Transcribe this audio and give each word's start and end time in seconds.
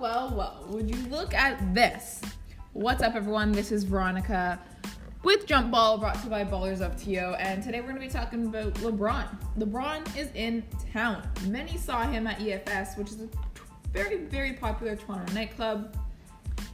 well, 0.00 0.32
well. 0.34 0.64
Would 0.70 0.88
you 0.88 0.96
look 1.08 1.34
at 1.34 1.74
this? 1.74 2.22
What's 2.72 3.02
up, 3.02 3.14
everyone? 3.14 3.52
This 3.52 3.70
is 3.70 3.84
Veronica 3.84 4.58
with 5.22 5.44
Jump 5.44 5.70
Ball, 5.70 5.98
brought 5.98 6.14
to 6.14 6.24
you 6.24 6.30
by 6.30 6.42
Ballers 6.42 6.80
of 6.80 6.96
TO. 6.96 7.34
And 7.38 7.62
today 7.62 7.82
we're 7.82 7.88
going 7.88 8.00
to 8.00 8.06
be 8.06 8.08
talking 8.08 8.46
about 8.46 8.72
LeBron. 8.76 9.26
LeBron 9.58 10.16
is 10.16 10.30
in 10.34 10.64
town. 10.90 11.28
Many 11.48 11.76
saw 11.76 12.06
him 12.06 12.26
at 12.26 12.38
EFS, 12.38 12.96
which 12.96 13.10
is 13.10 13.20
a 13.20 13.28
very, 13.92 14.16
very 14.16 14.54
popular 14.54 14.96
Toronto 14.96 15.30
nightclub. 15.34 15.94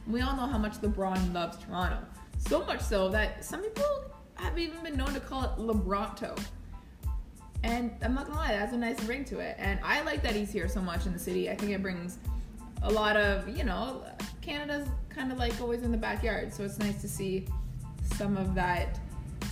We 0.07 0.21
all 0.21 0.37
know 0.37 0.47
how 0.47 0.57
much 0.57 0.79
LeBron 0.79 1.33
loves 1.33 1.57
Toronto. 1.65 1.97
So 2.37 2.63
much 2.63 2.79
so 2.79 3.09
that 3.09 3.43
some 3.43 3.61
people 3.61 4.05
have 4.35 4.57
even 4.57 4.81
been 4.83 4.95
known 4.95 5.13
to 5.13 5.19
call 5.19 5.43
it 5.43 5.51
LeBronto. 5.57 6.39
And 7.63 7.91
I'm 8.01 8.13
not 8.13 8.27
gonna 8.27 8.39
lie, 8.39 8.53
that 8.53 8.59
has 8.59 8.73
a 8.73 8.77
nice 8.77 9.03
ring 9.03 9.25
to 9.25 9.39
it. 9.39 9.57
And 9.59 9.81
I 9.83 10.01
like 10.03 10.23
that 10.23 10.33
he's 10.33 10.53
here 10.53 10.69
so 10.69 10.79
much 10.79 11.05
in 11.05 11.11
the 11.11 11.19
city. 11.19 11.49
I 11.49 11.57
think 11.57 11.73
it 11.73 11.81
brings 11.81 12.19
a 12.83 12.91
lot 12.91 13.17
of, 13.17 13.47
you 13.55 13.63
know, 13.63 14.03
Canada's 14.41 14.87
kind 15.09 15.31
of 15.31 15.37
like 15.37 15.59
always 15.61 15.83
in 15.83 15.91
the 15.91 15.97
backyard. 15.97 16.53
So 16.53 16.63
it's 16.63 16.79
nice 16.79 17.01
to 17.01 17.07
see 17.07 17.47
some 18.15 18.37
of 18.37 18.55
that 18.55 18.99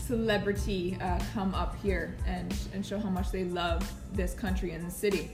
celebrity 0.06 0.98
uh, 1.02 1.20
come 1.34 1.54
up 1.56 1.76
here 1.82 2.16
and, 2.28 2.56
and 2.74 2.86
show 2.86 3.00
how 3.00 3.10
much 3.10 3.32
they 3.32 3.44
love 3.44 3.92
this 4.14 4.34
country 4.34 4.72
and 4.72 4.86
the 4.86 4.92
city. 4.92 5.32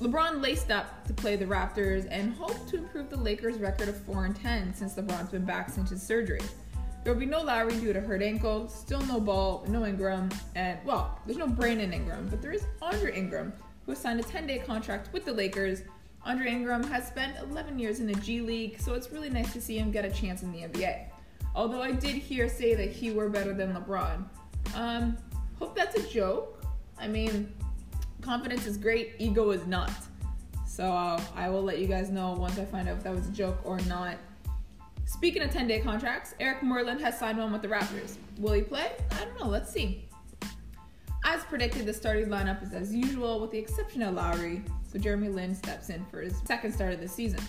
LeBron 0.00 0.40
laced 0.40 0.70
up 0.70 1.04
to 1.06 1.12
play 1.12 1.34
the 1.34 1.44
Raptors 1.44 2.06
and 2.10 2.32
hoped 2.34 2.68
to 2.68 2.76
improve 2.76 3.10
the 3.10 3.16
Lakers' 3.16 3.58
record 3.58 3.88
of 3.88 3.96
4 4.04 4.26
and 4.26 4.36
10 4.36 4.74
since 4.74 4.94
LeBron's 4.94 5.30
been 5.30 5.44
back 5.44 5.70
since 5.70 5.90
his 5.90 6.02
surgery. 6.02 6.40
There 7.02 7.12
will 7.12 7.20
be 7.20 7.26
no 7.26 7.42
Lowry 7.42 7.74
due 7.80 7.92
to 7.92 8.00
hurt 8.00 8.22
ankle, 8.22 8.68
still 8.68 9.00
no 9.06 9.18
Ball, 9.18 9.64
no 9.68 9.86
Ingram, 9.86 10.28
and 10.54 10.78
well, 10.84 11.18
there's 11.26 11.38
no 11.38 11.48
Brandon 11.48 11.92
Ingram, 11.92 12.28
but 12.28 12.40
there 12.42 12.52
is 12.52 12.64
Andre 12.82 13.16
Ingram, 13.16 13.52
who 13.86 13.92
has 13.92 14.00
signed 14.00 14.20
a 14.20 14.22
10 14.22 14.46
day 14.46 14.58
contract 14.58 15.12
with 15.12 15.24
the 15.24 15.32
Lakers. 15.32 15.82
Andre 16.24 16.50
Ingram 16.50 16.82
has 16.84 17.06
spent 17.06 17.36
11 17.38 17.78
years 17.78 18.00
in 18.00 18.06
the 18.06 18.14
G 18.14 18.40
League, 18.40 18.80
so 18.80 18.94
it's 18.94 19.10
really 19.10 19.30
nice 19.30 19.52
to 19.52 19.60
see 19.60 19.78
him 19.78 19.90
get 19.90 20.04
a 20.04 20.10
chance 20.10 20.42
in 20.42 20.52
the 20.52 20.58
NBA. 20.58 21.06
Although 21.54 21.82
I 21.82 21.92
did 21.92 22.16
hear 22.16 22.48
say 22.48 22.74
that 22.74 22.90
he 22.90 23.10
were 23.10 23.28
better 23.28 23.54
than 23.54 23.74
LeBron. 23.74 24.24
Um, 24.74 25.16
hope 25.58 25.74
that's 25.74 25.96
a 25.96 26.08
joke. 26.08 26.62
I 26.98 27.08
mean, 27.08 27.52
confidence 28.20 28.66
is 28.66 28.76
great, 28.76 29.14
ego 29.18 29.50
is 29.50 29.66
not. 29.66 29.90
So 30.66 30.84
uh, 30.92 31.20
I 31.34 31.48
will 31.48 31.62
let 31.62 31.78
you 31.78 31.86
guys 31.86 32.10
know 32.10 32.32
once 32.34 32.58
I 32.58 32.64
find 32.64 32.88
out 32.88 32.98
if 32.98 33.02
that 33.04 33.14
was 33.14 33.26
a 33.28 33.32
joke 33.32 33.58
or 33.64 33.80
not. 33.80 34.16
Speaking 35.06 35.42
of 35.42 35.50
10 35.50 35.66
day 35.66 35.80
contracts, 35.80 36.34
Eric 36.38 36.62
Moreland 36.62 37.00
has 37.00 37.18
signed 37.18 37.38
one 37.38 37.50
with 37.50 37.62
the 37.62 37.68
Raptors. 37.68 38.16
Will 38.38 38.52
he 38.52 38.62
play? 38.62 38.92
I 39.12 39.24
don't 39.24 39.40
know. 39.40 39.48
Let's 39.48 39.72
see. 39.72 40.08
As 41.30 41.44
predicted, 41.44 41.84
the 41.84 41.92
starting 41.92 42.28
lineup 42.28 42.62
is 42.62 42.72
as 42.72 42.94
usual, 42.94 43.38
with 43.38 43.50
the 43.50 43.58
exception 43.58 44.00
of 44.00 44.14
Lowry, 44.14 44.62
so 44.90 44.98
Jeremy 44.98 45.28
Lin 45.28 45.54
steps 45.54 45.90
in 45.90 46.02
for 46.06 46.22
his 46.22 46.34
second 46.46 46.72
start 46.72 46.94
of 46.94 47.00
the 47.00 47.06
season. 47.06 47.40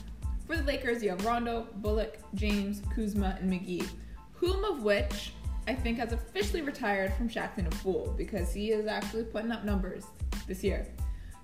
For 0.45 0.57
the 0.57 0.63
Lakers, 0.63 1.01
you 1.01 1.11
have 1.11 1.25
Rondo, 1.25 1.65
Bullock, 1.75 2.19
James, 2.35 2.81
Kuzma, 2.93 3.37
and 3.39 3.49
McGee, 3.49 3.87
whom 4.33 4.65
of 4.65 4.83
which 4.83 5.31
I 5.65 5.75
think 5.75 5.97
has 5.97 6.11
officially 6.11 6.61
retired 6.61 7.13
from 7.13 7.29
Shaqtin' 7.29 7.71
a 7.71 7.75
Fool 7.77 8.13
because 8.17 8.53
he 8.53 8.71
is 8.71 8.85
actually 8.85 9.23
putting 9.23 9.49
up 9.49 9.63
numbers 9.63 10.03
this 10.45 10.61
year. 10.61 10.85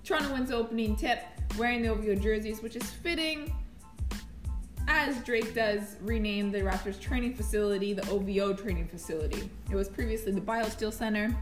Toronto 0.04 0.34
wins 0.34 0.50
the 0.50 0.56
opening 0.56 0.94
tip 0.94 1.20
wearing 1.56 1.80
the 1.80 1.88
OVO 1.88 2.16
jerseys, 2.16 2.60
which 2.60 2.76
is 2.76 2.82
fitting 2.82 3.50
as 4.88 5.16
Drake 5.24 5.54
does 5.54 5.96
rename 6.02 6.52
the 6.52 6.60
Raptors 6.60 7.00
training 7.00 7.34
facility 7.34 7.94
the 7.94 8.06
OVO 8.10 8.52
training 8.52 8.88
facility. 8.88 9.48
It 9.70 9.74
was 9.74 9.88
previously 9.88 10.32
the 10.32 10.42
BioSteel 10.42 10.92
Center, 10.92 11.34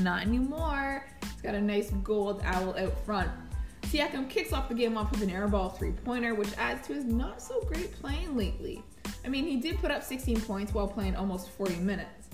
not 0.00 0.22
anymore. 0.22 1.06
It's 1.22 1.42
got 1.42 1.54
a 1.54 1.60
nice 1.60 1.90
gold 2.02 2.40
owl 2.44 2.76
out 2.78 3.04
front. 3.04 3.30
Siakam 3.82 4.28
kicks 4.28 4.52
off 4.52 4.68
the 4.68 4.74
game 4.74 4.96
off 4.96 5.10
with 5.10 5.22
an 5.22 5.30
airball 5.30 5.76
three 5.76 5.92
pointer, 5.92 6.34
which 6.34 6.48
adds 6.58 6.86
to 6.86 6.94
his 6.94 7.04
not 7.04 7.40
so 7.40 7.60
great 7.62 7.92
playing 8.00 8.36
lately. 8.36 8.82
I 9.24 9.28
mean, 9.28 9.44
he 9.44 9.56
did 9.56 9.78
put 9.78 9.90
up 9.90 10.02
16 10.02 10.40
points 10.42 10.74
while 10.74 10.88
playing 10.88 11.16
almost 11.16 11.50
40 11.50 11.76
minutes. 11.76 12.28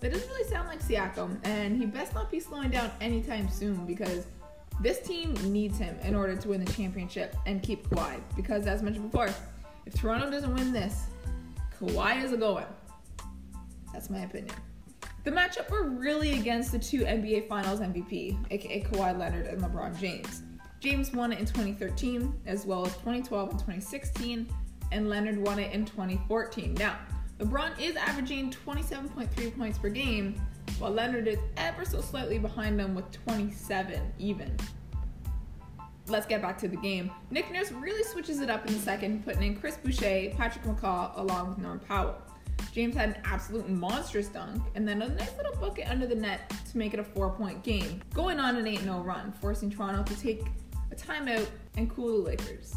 That 0.00 0.12
doesn't 0.12 0.28
really 0.28 0.48
sound 0.48 0.68
like 0.68 0.82
Siakam, 0.82 1.38
and 1.44 1.76
he 1.76 1.86
best 1.86 2.14
not 2.14 2.30
be 2.30 2.40
slowing 2.40 2.70
down 2.70 2.90
anytime 3.00 3.48
soon 3.48 3.86
because 3.86 4.26
this 4.80 5.00
team 5.00 5.34
needs 5.52 5.78
him 5.78 5.96
in 6.02 6.14
order 6.14 6.34
to 6.34 6.48
win 6.48 6.64
the 6.64 6.72
championship 6.72 7.36
and 7.46 7.62
keep 7.62 7.88
Kawhi. 7.88 8.20
Because, 8.34 8.66
as 8.66 8.82
mentioned 8.82 9.10
before, 9.10 9.28
if 9.86 9.94
Toronto 9.94 10.30
doesn't 10.30 10.54
win 10.54 10.72
this, 10.72 11.06
Kawhi 11.78 12.24
is 12.24 12.32
a 12.32 12.36
going. 12.36 12.66
That's 13.92 14.10
my 14.10 14.20
opinion. 14.20 14.56
The 15.24 15.30
matchup 15.30 15.70
were 15.70 15.88
really 15.88 16.32
against 16.32 16.72
the 16.72 16.78
two 16.78 17.04
NBA 17.04 17.48
Finals 17.48 17.80
MVP, 17.80 18.36
aka 18.50 18.82
Kawhi 18.82 19.16
Leonard 19.16 19.46
and 19.46 19.62
LeBron 19.62 19.96
James. 19.98 20.42
James 20.80 21.12
won 21.12 21.32
it 21.32 21.38
in 21.38 21.46
2013, 21.46 22.40
as 22.46 22.66
well 22.66 22.84
as 22.84 22.92
2012 22.94 23.50
and 23.50 23.58
2016, 23.58 24.48
and 24.90 25.08
Leonard 25.08 25.38
won 25.38 25.60
it 25.60 25.72
in 25.72 25.84
2014. 25.84 26.74
Now, 26.74 26.98
LeBron 27.38 27.78
is 27.78 27.94
averaging 27.94 28.50
27.3 28.50 29.56
points 29.56 29.78
per 29.78 29.88
game, 29.88 30.40
while 30.80 30.90
Leonard 30.90 31.28
is 31.28 31.38
ever 31.56 31.84
so 31.84 32.00
slightly 32.00 32.38
behind 32.38 32.80
him 32.80 32.94
with 32.94 33.10
27 33.12 34.00
even 34.18 34.56
let's 36.08 36.26
get 36.26 36.42
back 36.42 36.58
to 36.58 36.68
the 36.68 36.76
game. 36.76 37.10
Nick 37.30 37.50
Nurse 37.50 37.72
really 37.72 38.04
switches 38.04 38.40
it 38.40 38.50
up 38.50 38.66
in 38.66 38.74
the 38.74 38.80
second, 38.80 39.24
putting 39.24 39.42
in 39.42 39.56
Chris 39.56 39.76
Boucher, 39.76 40.30
Patrick 40.36 40.64
McCaw, 40.64 41.16
along 41.18 41.48
with 41.48 41.58
Norm 41.58 41.80
Powell. 41.80 42.16
James 42.72 42.96
had 42.96 43.10
an 43.10 43.16
absolute 43.24 43.68
monstrous 43.68 44.28
dunk, 44.28 44.62
and 44.74 44.88
then 44.88 45.02
a 45.02 45.08
nice 45.10 45.36
little 45.36 45.54
bucket 45.56 45.88
under 45.90 46.06
the 46.06 46.14
net 46.14 46.52
to 46.70 46.78
make 46.78 46.94
it 46.94 47.00
a 47.00 47.04
four 47.04 47.30
point 47.30 47.62
game, 47.62 48.00
going 48.14 48.40
on 48.40 48.56
an 48.56 48.66
8 48.66 48.80
0 48.80 49.00
run, 49.00 49.30
forcing 49.40 49.70
Toronto 49.70 50.02
to 50.02 50.20
take 50.20 50.46
a 50.90 50.94
timeout 50.94 51.46
and 51.76 51.90
cool 51.90 52.22
the 52.22 52.30
Lakers. 52.30 52.74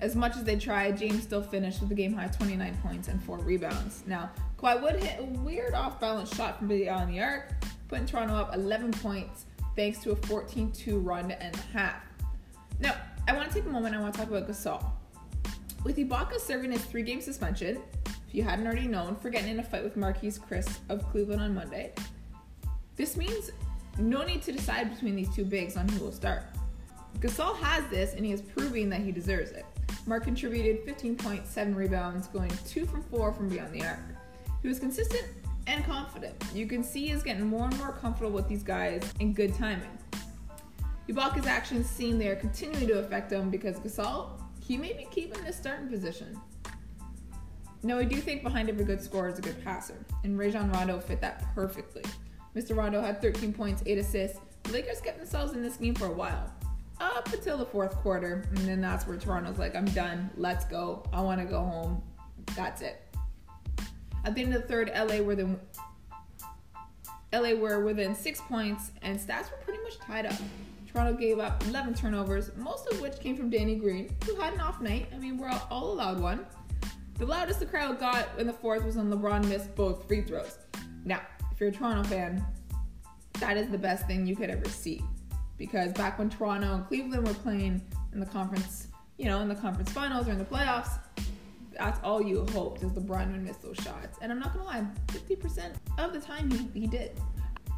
As 0.00 0.16
much 0.16 0.34
as 0.36 0.44
they 0.44 0.56
tried, 0.56 0.96
James 0.96 1.22
still 1.22 1.42
finished 1.42 1.80
with 1.80 1.92
a 1.92 1.94
game 1.94 2.14
high 2.14 2.26
29 2.26 2.76
points 2.82 3.08
and 3.08 3.22
4 3.22 3.38
rebounds. 3.38 4.02
Now, 4.06 4.30
Kawhi 4.58 4.82
would 4.82 4.96
hit 4.96 5.20
a 5.20 5.24
weird 5.24 5.74
off 5.74 6.00
balance 6.00 6.34
shot 6.34 6.58
from 6.58 6.68
beyond 6.68 7.12
the 7.12 7.20
arc, 7.20 7.52
putting 7.88 8.06
Toronto 8.06 8.34
up 8.34 8.54
11 8.54 8.92
points 8.92 9.44
thanks 9.76 9.98
to 9.98 10.12
a 10.12 10.16
14 10.16 10.72
2 10.72 10.98
run 10.98 11.30
and 11.30 11.54
a 11.54 11.78
half. 11.78 12.02
Now, 12.80 12.96
I 13.28 13.34
want 13.34 13.48
to 13.48 13.54
take 13.54 13.66
a 13.66 13.68
moment, 13.70 13.94
I 13.94 14.00
want 14.00 14.14
to 14.14 14.20
talk 14.20 14.30
about 14.30 14.48
Gasol. 14.48 14.82
With 15.84 15.96
Ibaka 15.96 16.38
serving 16.38 16.70
his 16.72 16.84
three 16.84 17.02
game 17.02 17.20
suspension, 17.20 17.80
if 18.06 18.34
you 18.34 18.42
hadn't 18.42 18.66
already 18.66 18.86
known, 18.86 19.16
for 19.16 19.30
getting 19.30 19.50
in 19.50 19.58
a 19.58 19.62
fight 19.62 19.82
with 19.82 19.96
Marquese 19.96 20.38
Chriss 20.38 20.78
of 20.88 21.08
Cleveland 21.10 21.42
on 21.42 21.54
Monday, 21.54 21.92
this 22.96 23.16
means 23.16 23.50
no 23.98 24.22
need 24.22 24.42
to 24.42 24.52
decide 24.52 24.90
between 24.90 25.16
these 25.16 25.34
two 25.34 25.44
bigs 25.44 25.76
on 25.76 25.88
who 25.88 26.04
will 26.04 26.12
start. 26.12 26.44
Gasol 27.18 27.56
has 27.56 27.84
this, 27.90 28.14
and 28.14 28.24
he 28.24 28.32
is 28.32 28.40
proving 28.40 28.88
that 28.90 29.00
he 29.00 29.12
deserves 29.12 29.50
it. 29.50 29.66
Marc 30.06 30.24
contributed 30.24 30.86
15.7 30.86 31.76
rebounds, 31.76 32.26
going 32.28 32.50
2 32.66 32.86
from 32.86 33.02
4 33.04 33.32
from 33.32 33.48
beyond 33.48 33.72
the 33.72 33.84
arc. 33.84 33.98
He 34.62 34.68
was 34.68 34.78
consistent 34.78 35.24
and 35.66 35.84
confident. 35.84 36.34
You 36.54 36.66
can 36.66 36.82
see 36.82 37.08
he's 37.08 37.22
getting 37.22 37.46
more 37.46 37.66
and 37.66 37.76
more 37.78 37.92
comfortable 37.92 38.32
with 38.32 38.48
these 38.48 38.62
guys 38.62 39.02
in 39.20 39.32
good 39.32 39.54
timing. 39.54 39.98
Ibaka's 41.08 41.46
actions 41.46 41.88
seem 41.88 42.18
they 42.18 42.28
are 42.28 42.36
continuing 42.36 42.86
to 42.86 43.00
affect 43.00 43.32
him 43.32 43.50
because 43.50 43.78
Gasol, 43.80 44.30
he 44.66 44.76
may 44.76 44.92
be 44.92 45.06
keeping 45.10 45.42
his 45.44 45.56
starting 45.56 45.88
position. 45.88 46.40
Now, 47.82 47.98
I 47.98 48.04
do 48.04 48.16
think 48.16 48.42
behind 48.42 48.68
every 48.68 48.84
good 48.84 49.02
scorer 49.02 49.28
is 49.28 49.38
a 49.38 49.42
good 49.42 49.62
passer, 49.64 49.96
and 50.22 50.38
Rajon 50.38 50.70
Rondo 50.70 51.00
fit 51.00 51.20
that 51.20 51.52
perfectly. 51.54 52.02
Mr. 52.54 52.76
Rondo 52.76 53.00
had 53.00 53.20
13 53.20 53.52
points, 53.52 53.82
8 53.84 53.98
assists. 53.98 54.38
The 54.62 54.72
Lakers 54.72 55.00
kept 55.00 55.18
themselves 55.18 55.52
in 55.52 55.62
this 55.62 55.76
game 55.76 55.94
for 55.94 56.06
a 56.06 56.12
while, 56.12 56.52
up 57.00 57.32
until 57.32 57.58
the 57.58 57.66
fourth 57.66 57.96
quarter, 57.96 58.44
and 58.50 58.58
then 58.58 58.80
that's 58.80 59.06
where 59.06 59.16
Toronto's 59.16 59.58
like, 59.58 59.74
I'm 59.74 59.86
done, 59.86 60.30
let's 60.36 60.64
go, 60.66 61.04
I 61.12 61.20
want 61.22 61.40
to 61.40 61.46
go 61.46 61.58
home. 61.58 62.02
That's 62.54 62.82
it. 62.82 63.02
At 64.24 64.36
the 64.36 64.42
end 64.42 64.54
of 64.54 64.62
the 64.62 64.68
third, 64.68 64.92
LA 64.94 65.16
were 65.16 65.34
the 65.34 65.58
LA 67.32 67.54
were 67.54 67.82
within 67.82 68.14
six 68.14 68.40
points, 68.42 68.92
and 69.02 69.18
stats 69.18 69.50
were 69.50 69.56
pretty 69.64 69.82
much 69.82 69.98
tied 69.98 70.26
up. 70.26 70.34
Toronto 70.92 71.14
gave 71.14 71.38
up 71.38 71.64
11 71.68 71.94
turnovers, 71.94 72.50
most 72.56 72.86
of 72.88 73.00
which 73.00 73.18
came 73.18 73.34
from 73.34 73.48
Danny 73.48 73.76
Green, 73.76 74.14
who 74.26 74.34
had 74.34 74.52
an 74.52 74.60
off 74.60 74.80
night. 74.82 75.08
I 75.14 75.18
mean, 75.18 75.38
we're 75.38 75.50
all 75.70 75.92
allowed 75.92 76.20
one. 76.20 76.44
The 77.18 77.24
loudest 77.24 77.60
the 77.60 77.66
crowd 77.66 77.98
got 77.98 78.28
in 78.38 78.46
the 78.46 78.52
fourth 78.52 78.84
was 78.84 78.96
when 78.96 79.10
LeBron 79.10 79.46
missed 79.48 79.74
both 79.74 80.06
free 80.06 80.22
throws. 80.22 80.58
Now, 81.04 81.20
if 81.50 81.58
you're 81.60 81.70
a 81.70 81.72
Toronto 81.72 82.02
fan, 82.08 82.44
that 83.40 83.56
is 83.56 83.70
the 83.70 83.78
best 83.78 84.06
thing 84.06 84.26
you 84.26 84.36
could 84.36 84.50
ever 84.50 84.68
see. 84.68 85.02
Because 85.56 85.92
back 85.92 86.18
when 86.18 86.28
Toronto 86.28 86.74
and 86.74 86.86
Cleveland 86.86 87.26
were 87.26 87.34
playing 87.34 87.80
in 88.12 88.20
the 88.20 88.26
conference, 88.26 88.88
you 89.16 89.26
know, 89.26 89.40
in 89.40 89.48
the 89.48 89.54
conference 89.54 89.90
finals 89.92 90.28
or 90.28 90.32
in 90.32 90.38
the 90.38 90.44
playoffs, 90.44 90.98
that's 91.78 91.98
all 92.04 92.20
you 92.20 92.46
hoped 92.52 92.82
is 92.82 92.92
LeBron 92.92 93.32
would 93.32 93.42
miss 93.42 93.56
those 93.58 93.76
shots. 93.76 94.18
And 94.20 94.30
I'm 94.30 94.38
not 94.38 94.52
gonna 94.52 94.66
lie, 94.66 94.86
50% 95.08 95.74
of 95.98 96.12
the 96.12 96.20
time 96.20 96.50
he, 96.50 96.80
he 96.80 96.86
did. 96.86 97.12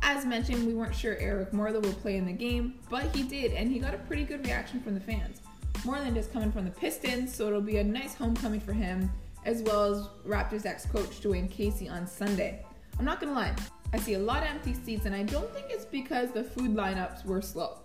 As 0.06 0.26
mentioned, 0.26 0.66
we 0.66 0.74
weren't 0.74 0.94
sure 0.94 1.16
Eric 1.18 1.54
Moreland 1.54 1.86
would 1.86 1.98
play 2.02 2.16
in 2.16 2.26
the 2.26 2.32
game, 2.32 2.74
but 2.90 3.04
he 3.16 3.22
did, 3.22 3.52
and 3.52 3.72
he 3.72 3.78
got 3.78 3.94
a 3.94 3.98
pretty 3.98 4.24
good 4.24 4.44
reaction 4.44 4.78
from 4.82 4.92
the 4.92 5.00
fans. 5.00 5.40
Moreland 5.82 6.18
is 6.18 6.26
coming 6.26 6.52
from 6.52 6.66
the 6.66 6.70
Pistons, 6.70 7.34
so 7.34 7.46
it'll 7.46 7.62
be 7.62 7.78
a 7.78 7.84
nice 7.84 8.14
homecoming 8.14 8.60
for 8.60 8.74
him, 8.74 9.10
as 9.46 9.62
well 9.62 9.82
as 9.82 10.06
Raptors 10.26 10.66
ex 10.66 10.84
coach 10.84 11.22
Dwane 11.22 11.50
Casey 11.50 11.88
on 11.88 12.06
Sunday. 12.06 12.62
I'm 12.98 13.06
not 13.06 13.18
gonna 13.18 13.32
lie, 13.32 13.56
I 13.94 13.98
see 13.98 14.12
a 14.12 14.18
lot 14.18 14.42
of 14.42 14.50
empty 14.50 14.74
seats, 14.74 15.06
and 15.06 15.14
I 15.14 15.22
don't 15.22 15.50
think 15.54 15.68
it's 15.70 15.86
because 15.86 16.32
the 16.32 16.44
food 16.44 16.74
lineups 16.74 17.24
were 17.24 17.40
slow. 17.40 17.78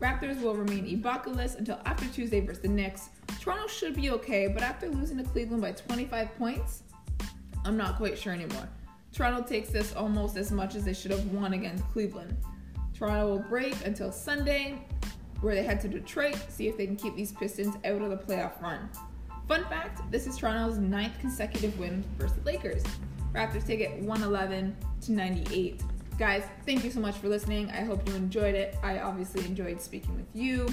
Raptors 0.00 0.42
will 0.42 0.56
remain 0.56 0.86
Ibaka-less 0.86 1.54
until 1.54 1.78
after 1.84 2.04
Tuesday 2.08 2.40
versus 2.40 2.62
the 2.62 2.68
Knicks. 2.68 3.10
Toronto 3.38 3.68
should 3.68 3.94
be 3.94 4.10
okay, 4.10 4.48
but 4.48 4.64
after 4.64 4.88
losing 4.88 5.18
to 5.18 5.24
Cleveland 5.24 5.62
by 5.62 5.70
25 5.70 6.36
points, 6.36 6.82
I'm 7.64 7.76
not 7.76 7.96
quite 7.96 8.18
sure 8.18 8.32
anymore. 8.32 8.68
Toronto 9.12 9.42
takes 9.46 9.68
this 9.68 9.94
almost 9.94 10.36
as 10.36 10.50
much 10.50 10.74
as 10.74 10.84
they 10.84 10.94
should 10.94 11.10
have 11.10 11.24
won 11.32 11.52
against 11.52 11.84
Cleveland. 11.92 12.36
Toronto 12.94 13.28
will 13.28 13.44
break 13.48 13.74
until 13.84 14.10
Sunday, 14.10 14.86
where 15.40 15.54
they 15.54 15.62
head 15.62 15.80
to 15.82 15.88
Detroit, 15.88 16.36
see 16.48 16.68
if 16.68 16.76
they 16.76 16.86
can 16.86 16.96
keep 16.96 17.14
these 17.14 17.32
Pistons 17.32 17.74
out 17.84 18.00
of 18.00 18.10
the 18.10 18.16
playoff 18.16 18.60
run. 18.62 18.88
Fun 19.48 19.64
fact 19.64 20.00
this 20.10 20.26
is 20.26 20.36
Toronto's 20.38 20.78
ninth 20.78 21.18
consecutive 21.20 21.78
win 21.78 22.02
versus 22.16 22.36
the 22.38 22.44
Lakers. 22.44 22.82
Raptors 23.32 23.66
take 23.66 23.80
it 23.80 23.98
111 24.00 24.76
to 25.02 25.12
98. 25.12 25.82
Guys, 26.18 26.44
thank 26.64 26.84
you 26.84 26.90
so 26.90 27.00
much 27.00 27.16
for 27.16 27.28
listening. 27.28 27.70
I 27.70 27.82
hope 27.82 28.08
you 28.08 28.14
enjoyed 28.14 28.54
it. 28.54 28.76
I 28.82 29.00
obviously 29.00 29.44
enjoyed 29.44 29.80
speaking 29.80 30.14
with 30.14 30.26
you. 30.34 30.68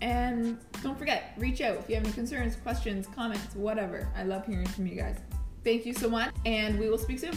And 0.00 0.58
don't 0.82 0.98
forget, 0.98 1.32
reach 1.36 1.60
out 1.60 1.76
if 1.76 1.88
you 1.88 1.94
have 1.96 2.04
any 2.04 2.12
concerns, 2.12 2.56
questions, 2.56 3.06
comments, 3.14 3.54
whatever. 3.54 4.08
I 4.16 4.24
love 4.24 4.46
hearing 4.46 4.66
from 4.66 4.86
you 4.86 4.96
guys. 4.96 5.18
Thank 5.64 5.86
you 5.86 5.92
so 5.92 6.08
much, 6.08 6.34
and 6.46 6.78
we 6.78 6.88
will 6.88 6.98
speak 6.98 7.18
soon. 7.18 7.36